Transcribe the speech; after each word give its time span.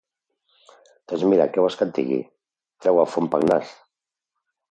Doncs 1.11 1.25
mira, 1.33 1.45
què 1.57 1.65
vols 1.65 1.77
que 1.81 1.85
et 1.89 1.91
digui? 1.99 2.17
–treu 2.25 3.03
el 3.05 3.09
fum 3.17 3.31
pel 3.35 3.47
nas–. 3.53 3.77